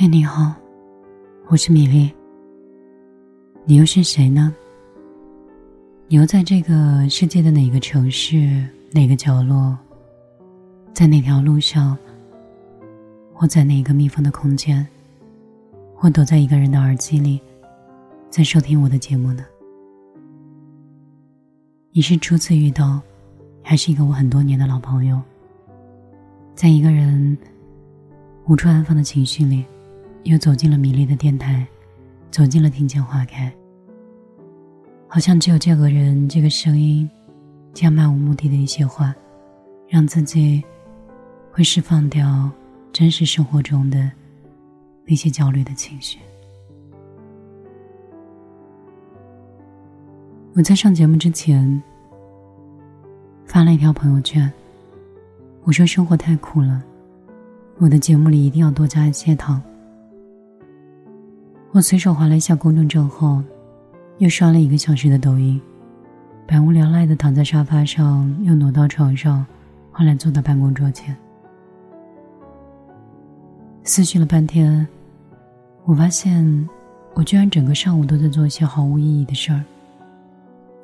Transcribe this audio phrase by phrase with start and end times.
[0.00, 0.54] 嘿，你好，
[1.48, 2.08] 我是米粒。
[3.64, 4.54] 你又是谁呢？
[6.06, 9.76] 你又在这个世界的哪个城市、哪个角落，
[10.94, 11.98] 在哪条路上，
[13.34, 14.86] 或在哪个密封的空间，
[15.96, 17.40] 或躲在一个人的耳机里，
[18.30, 19.44] 在收听我的节目呢？
[21.90, 23.00] 你是初次遇到，
[23.64, 25.20] 还是一个我很多年的老朋友？
[26.54, 27.36] 在一个人
[28.46, 29.64] 无处安放的情绪里。
[30.28, 31.66] 又走进了米粒的电台，
[32.30, 33.50] 走进了听见花开。
[35.06, 37.08] 好像只有这个人、这个声音，
[37.72, 39.14] 这样漫无目的的一些话，
[39.88, 40.62] 让自己
[41.50, 42.50] 会释放掉
[42.92, 44.10] 真实生活中的
[45.06, 46.18] 那些焦虑的情绪。
[50.52, 51.82] 我在上节目之前
[53.46, 54.52] 发了一条朋友圈，
[55.62, 56.84] 我说生活太苦了，
[57.78, 59.62] 我的节目里一定要多加一些糖。
[61.70, 63.42] 我随手划了一下公众账后，
[64.16, 65.60] 又刷了一个小时的抖音，
[66.46, 69.44] 百无聊赖的躺在沙发上，又挪到床上，
[69.92, 71.14] 后来坐到办公桌前，
[73.84, 74.88] 思绪了半天，
[75.84, 76.68] 我发现
[77.12, 79.62] 我居然整个上午都在做一些毫无意义的事儿，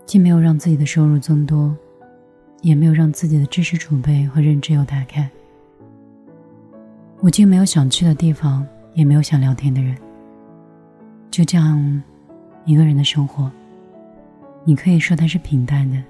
[0.04, 1.74] 既没有让自己的收入增多，
[2.60, 5.28] 也没有让自己的知识储备和认知有打开，
[7.20, 9.96] 我既没有想去的地方，也没有想聊天的人。
[11.34, 12.00] 就这样，
[12.64, 13.50] 一个人的生活，
[14.62, 16.00] 你可以说它是平淡的，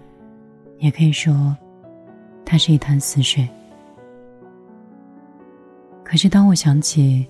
[0.81, 1.57] 也可以说
[2.45, 3.49] 它是一潭死水。
[6.05, 7.27] 可是当我想起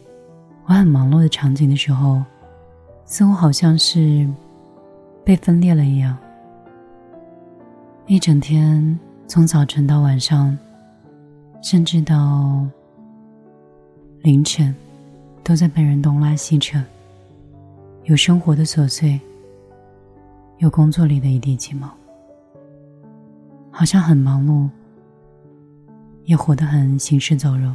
[0.66, 2.20] 我很忙碌的场景的时候，
[3.04, 4.28] 似乎好像是
[5.24, 6.18] 被分裂了一样，
[8.08, 8.98] 一整天
[9.28, 10.58] 从早晨到晚上，
[11.62, 12.66] 甚至到
[14.22, 14.74] 凌晨，
[15.44, 16.82] 都在被人东拉西扯。
[18.04, 19.18] 有生活的琐碎，
[20.58, 21.88] 有工作里的一地鸡毛，
[23.70, 24.68] 好像很忙碌，
[26.24, 27.72] 也活得很行尸走肉。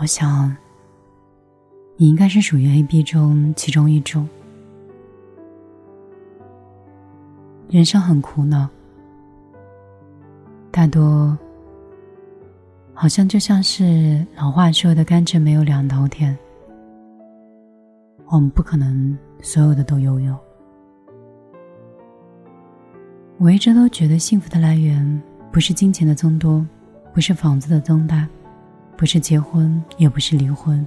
[0.00, 0.56] 我想，
[1.96, 4.28] 你应该是属于 A、B 中其中一种。
[7.68, 8.68] 人生很苦恼，
[10.72, 11.38] 大多
[12.92, 16.36] 好像就像是老话说的“甘蔗没有两头甜”。
[18.30, 20.36] 我们不可能所有的都拥有。
[23.38, 26.66] 我一直都觉得幸福的来源不是金钱的增多，
[27.14, 28.28] 不是房子的增大，
[28.96, 30.86] 不是结婚，也不是离婚，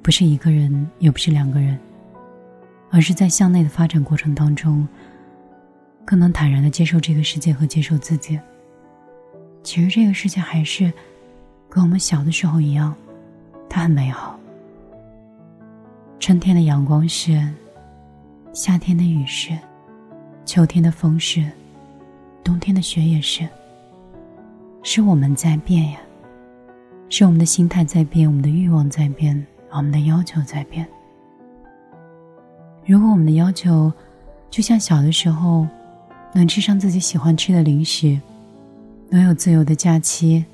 [0.00, 1.76] 不是一个人，也不是两个人，
[2.90, 4.86] 而是在向内的发展过程当中，
[6.04, 8.38] 更能坦然的接受这个世界和接受自己。
[9.64, 10.92] 其实这个世界还是
[11.68, 12.94] 跟我们小的时候一样，
[13.68, 14.38] 它很美好。
[16.22, 17.44] 春天的阳光是，
[18.52, 19.58] 夏天的雨是，
[20.44, 21.44] 秋天的风是，
[22.44, 23.44] 冬天的雪也是。
[24.84, 25.98] 是我们在变呀，
[27.08, 30.86] 是我们的心态在变，我们的欲望在变，我们的要求在变。
[32.86, 33.92] 如果我们的要求，
[34.48, 35.66] 就像小的时候，
[36.32, 38.16] 能吃上自己喜欢吃的零食，
[39.10, 40.44] 能有自由的假期，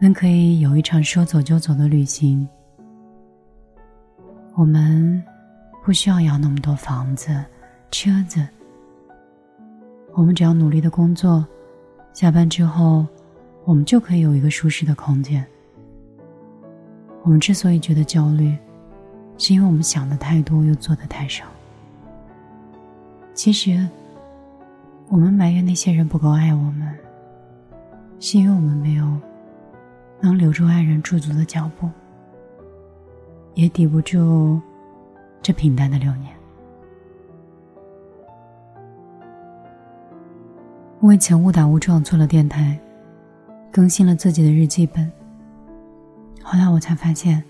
[0.00, 2.48] 能可以有一场说走就走的旅行。
[4.58, 5.22] 我们
[5.84, 7.44] 不需要要那么多房子、
[7.92, 8.44] 车子，
[10.14, 11.46] 我们只要努力的工作，
[12.12, 13.06] 下班之后，
[13.64, 15.46] 我们就可以有一个舒适的空间。
[17.22, 18.52] 我们之所以觉得焦虑，
[19.36, 21.44] 是因为我们想的太多，又做的太少。
[23.32, 23.88] 其实，
[25.06, 26.98] 我们埋怨那些人不够爱我们，
[28.18, 29.06] 是因为我们没有
[30.20, 31.88] 能留住爱人驻足的脚步。
[33.58, 34.60] 也抵不住
[35.42, 36.32] 这平淡的流年。
[41.00, 42.78] 我以前误打误撞做了电台，
[43.72, 45.10] 更新了自己的日记本。
[46.40, 47.42] 后来我才发现，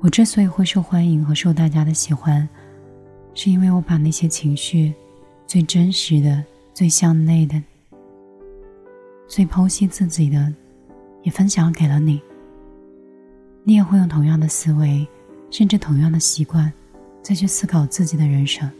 [0.00, 2.46] 我之所以会受欢迎和受大家的喜欢，
[3.32, 4.92] 是因为我把那些情绪
[5.46, 6.44] 最真实的、
[6.74, 7.62] 最向内的、
[9.26, 10.52] 最剖析自己的，
[11.22, 12.20] 也分享给了你。
[13.64, 15.08] 你也会用同样的思维。
[15.50, 16.72] 甚至同样的习惯，
[17.22, 18.70] 再去思考自己的人生，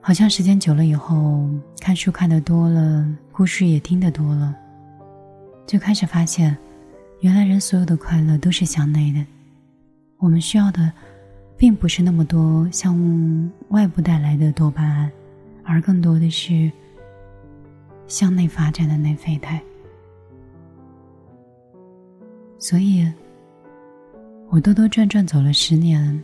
[0.00, 1.48] 好像时间久了以后，
[1.80, 4.54] 看书看得多了，故事也听得多了，
[5.66, 6.56] 就开始发现，
[7.20, 9.24] 原来人所有的快乐都是向内的。
[10.18, 10.92] 我们需要的，
[11.56, 15.10] 并不是那么多向外部带来的多巴胺，
[15.64, 16.70] 而更多的是
[18.06, 19.60] 向内发展的内啡肽。
[22.58, 23.10] 所以，
[24.52, 26.20] 我兜兜转转走了十年，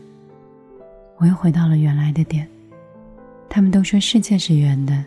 [1.17, 2.45] 我又回到了原来的点。
[3.49, 5.05] 他们都说世界是圆的，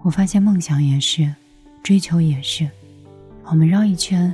[0.00, 1.28] 我发现梦想也是，
[1.82, 2.70] 追求也是。
[3.46, 4.32] 我们绕一圈，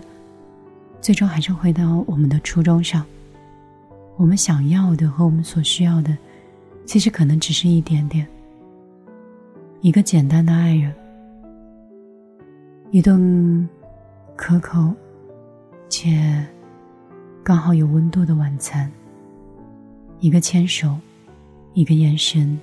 [1.00, 3.02] 最终还是回到我们的初衷上。
[4.16, 6.14] 我们想要的和我们所需要的，
[6.84, 8.26] 其实可能只是一点点。
[9.80, 10.94] 一个简单的爱人，
[12.90, 13.66] 一顿
[14.36, 14.92] 可口
[15.88, 16.46] 且
[17.46, 18.90] 刚好有温度的晚餐，
[20.18, 20.98] 一个牵手，
[21.74, 22.58] 一个眼神，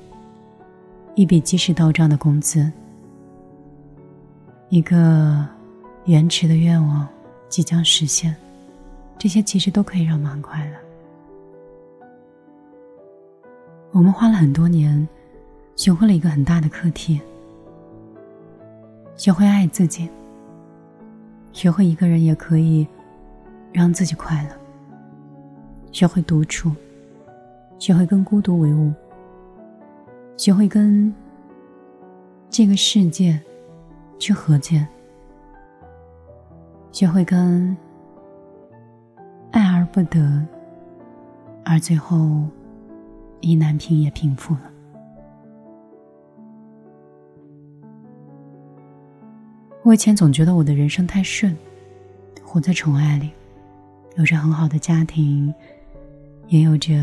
[1.16, 2.70] 一笔即时到账的工资，
[4.68, 5.48] 一个
[6.04, 7.08] 延迟的愿望
[7.48, 8.36] 即将实现，
[9.18, 10.74] 这些其实都可以让我们很快乐。
[13.92, 15.08] 我们花了很多年，
[15.78, 17.22] 学会了一个很大的课题：
[19.16, 20.10] 学会爱自己，
[21.54, 22.86] 学会一个人也可以
[23.72, 24.50] 让自己快乐，
[25.94, 26.70] 学会独处，
[27.80, 28.92] 学会跟孤独为伍，
[30.36, 31.14] 学会跟
[32.50, 33.40] 这个世界
[34.20, 34.86] 去和解，
[36.92, 37.78] 学会跟
[39.52, 40.46] 爱而不得，
[41.64, 42.44] 而最后。
[43.46, 44.72] 意难平也平复了。
[49.84, 51.54] 我以前总觉得我的人生太顺，
[52.42, 53.32] 活在宠爱里，
[54.16, 55.54] 有着很好的家庭，
[56.54, 56.94] 也有着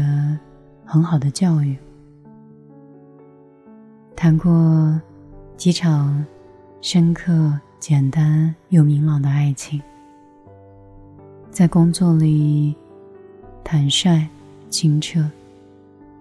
[0.85, 1.77] 很好的教育，
[4.15, 4.97] 谈过
[5.57, 6.25] 几场
[6.81, 9.83] 深刻、简单又明朗的爱情，
[11.51, 12.77] 在工作里
[13.65, 14.25] 坦率、
[14.69, 15.29] 清澈。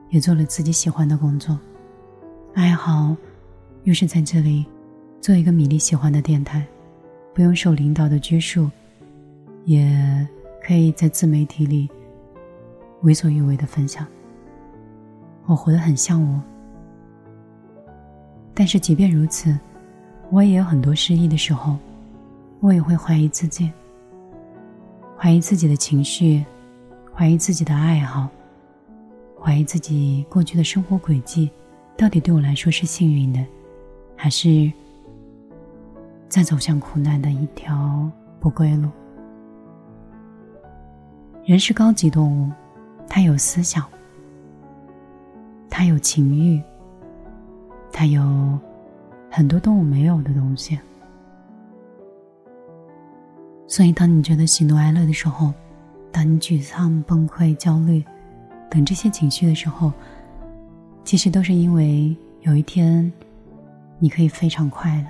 [0.10, 1.56] 也做了自己喜欢的工作，
[2.56, 3.16] 爱好
[3.84, 4.66] 又是在这里
[5.22, 6.66] 做一个米粒喜欢的电台，
[7.32, 8.68] 不用受领导的拘束，
[9.66, 10.28] 也
[10.64, 11.88] 可以在自媒体里
[13.02, 14.06] 为所欲为的分享。
[15.46, 16.42] 我活得很像我，
[18.54, 19.58] 但是即便如此，
[20.30, 21.78] 我也有很多失意的时候，
[22.60, 23.72] 我也会怀疑自己，
[25.18, 26.46] 怀疑自己的情绪，
[27.16, 28.30] 怀疑自己的爱好。
[29.42, 31.50] 怀疑自己过去的生活轨迹，
[31.98, 33.40] 到底对我来说是幸运的，
[34.16, 34.70] 还是
[36.28, 38.90] 在走向苦难的一条不归路？
[41.46, 42.52] 人是高级动物，
[43.10, 43.84] 它有思想，
[45.70, 46.62] 它有情欲，
[47.92, 48.58] 它有
[49.32, 50.80] 很多动物没有的东西。
[53.68, 55.54] 所以，当你觉得喜怒哀乐的时候，
[56.12, 58.04] 当你沮丧、崩溃、焦虑。
[58.70, 59.92] 等这些情绪的时候，
[61.04, 63.12] 其实都是因为有一天，
[63.98, 65.08] 你可以非常快乐，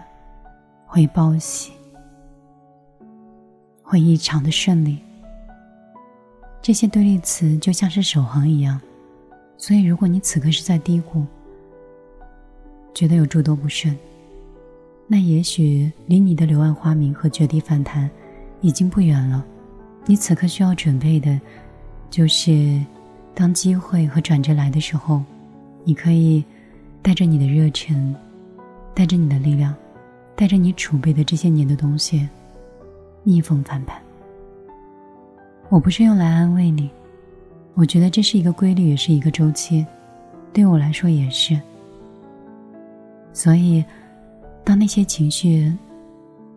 [0.86, 1.74] 会报喜，
[3.84, 5.04] 会异常的顺利。
[6.70, 8.80] 这些对立词就像是守恒一样，
[9.58, 11.26] 所以如果你此刻是在低谷，
[12.94, 13.98] 觉得有诸多不顺，
[15.08, 18.08] 那也许离你的柳暗花明和绝地反弹
[18.62, 19.44] 已经不远了。
[20.06, 21.42] 你此刻需要准备的，
[22.12, 22.80] 就是。
[23.34, 25.24] 当机会和转折来的时候，
[25.84, 26.46] 你可以
[27.02, 28.16] 带着你的热忱，
[28.94, 29.74] 带着你的力量，
[30.36, 32.30] 带着你储备的这些年的东西，
[33.24, 34.00] 逆风翻盘。
[35.70, 36.90] 我不是用来安慰你，
[37.76, 39.86] 我觉得这是一个规律，也是一个周期，
[40.52, 41.60] 对我来说也是。
[43.34, 43.86] 所以，
[44.64, 45.72] 当那些情绪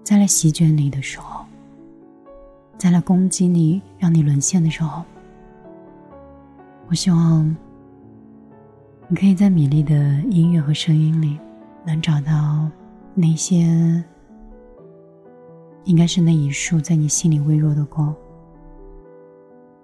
[0.03, 1.45] 再来席卷你的时候，
[2.79, 5.03] 再来攻击你，让你沦陷的时候。
[6.89, 7.55] 我希望
[9.09, 9.95] 你可以在米粒的
[10.31, 11.39] 音乐和声音里，
[11.85, 12.67] 能找到
[13.15, 14.03] 那些
[15.85, 18.15] 应该是那一束在你心里微弱的光。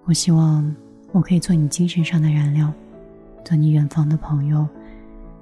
[0.09, 0.75] 我希望
[1.11, 2.73] 我可以做你精神上的燃料，
[3.45, 4.67] 做你远方的朋友，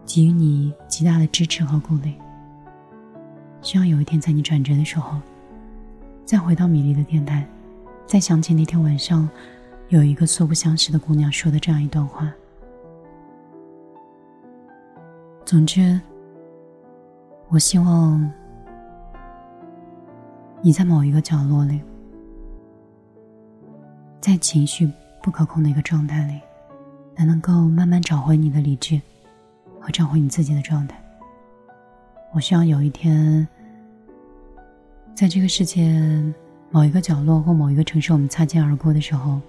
[0.06, 2.16] 给予你极大的支持和鼓励。
[3.62, 5.22] 希望有一天在你转折的时候，
[6.26, 7.48] 再回到米粒的电台，
[8.06, 9.30] 再想起那天晚上。
[9.88, 12.30] 有一个素不相识的姑娘说的这样一段话。
[15.46, 15.98] 总之，
[17.48, 18.30] 我希望
[20.62, 21.82] 你在某一个角落里，
[24.28, 24.92] 在情绪
[25.24, 26.42] 不可控的一个状态里，
[27.16, 29.00] 能能够慢慢找回你的理智，
[29.80, 31.02] 和找回你自己的状态。
[32.34, 33.48] 我希望有一天，
[35.16, 36.22] 在这个世界
[36.72, 39.40] 某一个角落或某一个城市，我们擦肩而过的时候。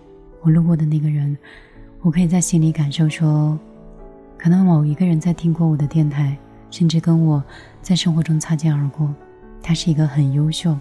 [0.42, 1.36] 我路过的那个人，
[2.02, 3.58] 我可以在心里感受说，
[4.38, 6.38] 可能某一个人在听过我的电台，
[6.70, 7.42] 甚至跟我
[7.82, 9.12] 在生活中擦肩而过。
[9.60, 10.78] 他是一个很优秀、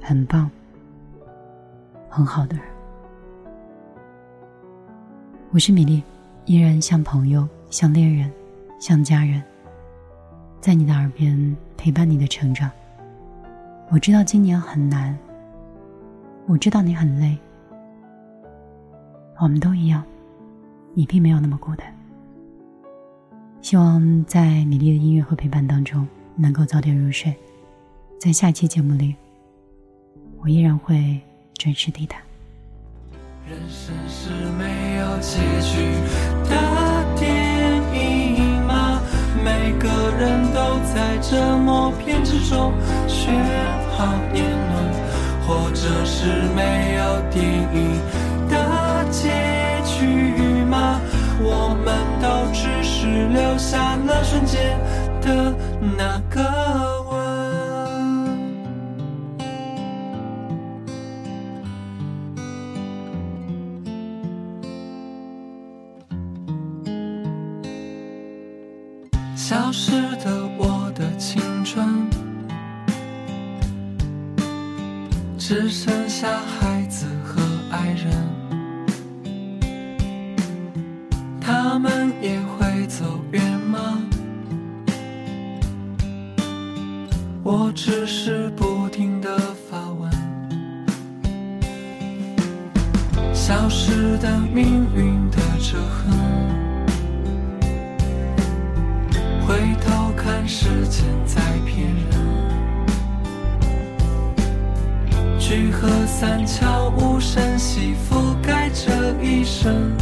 [0.00, 0.48] 很棒、
[2.08, 2.64] 很好的人。
[5.54, 6.02] 我是米粒，
[6.46, 8.32] 依然像朋友，像恋人，
[8.80, 9.42] 像家人，
[10.62, 12.70] 在你的耳边陪伴你的成长。
[13.90, 15.14] 我知道今年很难，
[16.46, 17.36] 我知道你很累，
[19.40, 20.02] 我们都一样，
[20.94, 21.86] 你并没有那么孤单。
[23.60, 27.30] 希望在米粒的音乐和陪伴当中，能够早点入睡。
[28.18, 29.14] 在下期节目里，
[30.40, 31.20] 我依然会
[31.58, 32.16] 准时抵达。
[33.52, 35.76] 人生是没有结局
[36.48, 36.56] 的
[37.18, 37.28] 电
[37.92, 38.98] 影吗？
[39.44, 42.72] 每个人都在这默片之中
[43.06, 43.30] 选
[43.94, 44.72] 好年轮，
[45.46, 46.24] 或者是
[46.56, 47.44] 没有电
[47.74, 48.00] 影
[48.48, 49.28] 的结
[49.84, 50.06] 局
[50.64, 50.98] 吗？
[51.42, 54.78] 我们都只是留下了瞬间
[55.20, 55.54] 的
[55.98, 57.11] 那个。
[69.52, 69.92] 消失
[70.24, 72.08] 的我的青春，
[75.36, 76.26] 只剩下
[76.58, 78.10] 孩子和爱人。
[81.38, 84.00] 他们也会走远吗？
[87.42, 89.36] 我只是不停的
[89.68, 90.10] 发问。
[93.34, 96.71] 消失的命运的折痕。
[99.52, 102.08] 回头看，时间在骗人。
[105.38, 109.92] 聚合散悄无声息覆盖这一生，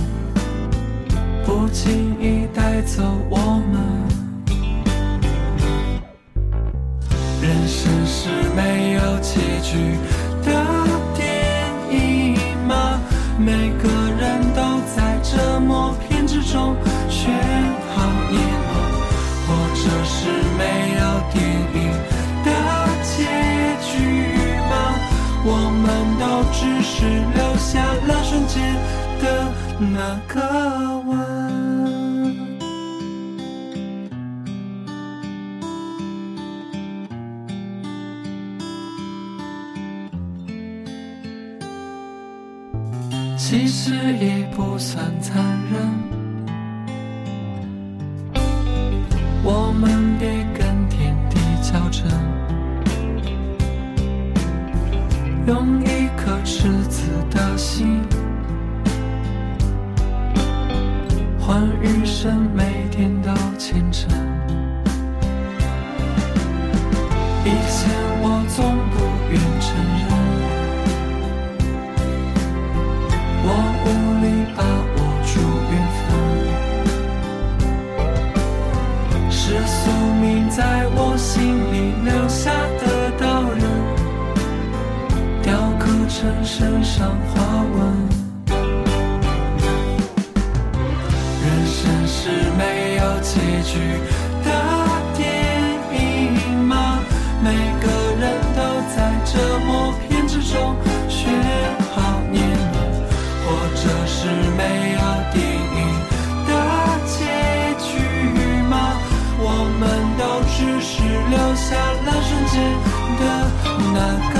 [1.44, 3.80] 不经意带走我们。
[7.42, 9.96] 人生是没有结局
[10.44, 10.64] 的
[11.16, 12.36] 电影
[12.68, 13.00] 吗？
[13.36, 14.62] 每个人都
[14.94, 16.76] 在这默片之中
[21.70, 21.90] 有电影
[22.44, 22.48] 的
[23.02, 23.24] 结
[23.80, 23.92] 局
[24.68, 24.72] 吗？
[25.42, 25.84] 我们
[26.18, 26.22] 都
[26.52, 26.94] 只是
[27.34, 28.54] 留下了瞬间
[29.22, 29.24] 的
[29.78, 29.94] 那
[30.28, 30.36] 个
[31.06, 31.10] 吻。
[43.38, 46.19] 其实也不算残忍。
[61.82, 64.08] 余生每天都虔诚。
[67.44, 67.88] 以前
[68.22, 68.24] 我
[68.54, 68.58] 总
[68.90, 68.94] 不
[69.30, 70.08] 愿承认，
[73.42, 73.48] 我
[73.84, 73.86] 无
[74.22, 74.58] 力把
[74.96, 75.32] 握住
[75.70, 75.98] 缘分。
[79.30, 79.78] 是宿
[80.20, 80.58] 命在
[80.94, 81.32] 我心
[81.72, 81.74] 里
[82.04, 82.82] 留下的
[83.18, 83.62] 刀刃，
[85.42, 85.48] 雕
[85.78, 87.34] 刻成身上花
[87.74, 88.29] 纹。
[91.82, 93.72] 真是没有结局
[94.44, 94.48] 的
[95.16, 95.20] 电
[95.94, 97.00] 影吗？
[97.42, 97.48] 每
[97.80, 97.86] 个
[98.20, 98.22] 人
[98.54, 98.60] 都
[98.94, 100.76] 在这默片之中
[101.08, 101.32] 选
[101.94, 102.76] 好年轮，
[103.46, 104.18] 或者是
[104.58, 104.60] 没
[104.92, 105.00] 有
[105.32, 105.78] 电影
[106.46, 106.50] 的
[107.06, 107.14] 结
[107.78, 107.88] 局
[108.68, 108.72] 吗？
[109.38, 109.44] 我
[109.80, 109.82] 们
[110.18, 110.40] 都。
[110.52, 111.68] 只是留下
[112.04, 112.54] 了瞬间
[113.18, 113.22] 的
[113.94, 113.98] 那
[114.34, 114.36] 个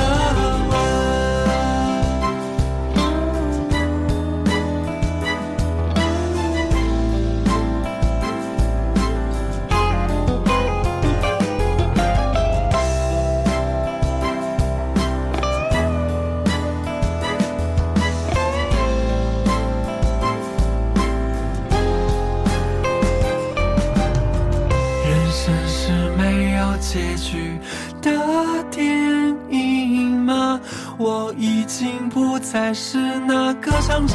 [31.02, 34.14] 我已经不再是那个唱着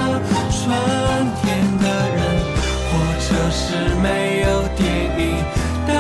[0.52, 0.70] 春
[1.42, 2.22] 天的人，
[2.92, 3.74] 或者是
[4.04, 4.86] 没有电
[5.18, 5.36] 影
[5.88, 5.92] 的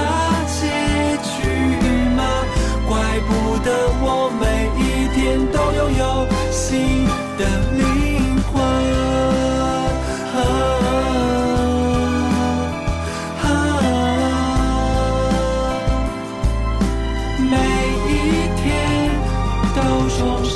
[0.45, 0.61] 结
[1.23, 1.33] 局
[2.15, 2.21] 吗？
[2.87, 3.67] 怪不得
[3.99, 4.43] 我每
[4.77, 4.83] 一
[5.15, 6.03] 天都拥有
[6.51, 7.07] 新
[7.39, 7.41] 的
[7.73, 8.53] 灵魂。
[17.49, 17.53] 每
[18.05, 18.13] 一
[18.61, 18.63] 天
[19.73, 19.77] 都
[20.09, 20.53] 重生